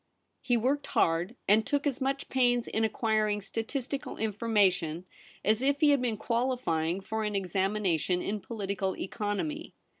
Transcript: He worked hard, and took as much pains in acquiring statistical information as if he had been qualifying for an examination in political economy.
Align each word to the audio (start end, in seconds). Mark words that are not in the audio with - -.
He 0.41 0.57
worked 0.57 0.87
hard, 0.87 1.35
and 1.47 1.63
took 1.63 1.85
as 1.85 2.01
much 2.01 2.27
pains 2.27 2.67
in 2.67 2.83
acquiring 2.83 3.39
statistical 3.39 4.17
information 4.17 5.05
as 5.45 5.61
if 5.61 5.79
he 5.79 5.91
had 5.91 6.01
been 6.01 6.17
qualifying 6.17 7.01
for 7.01 7.23
an 7.23 7.35
examination 7.35 8.19
in 8.19 8.39
political 8.39 8.97
economy. 8.97 9.75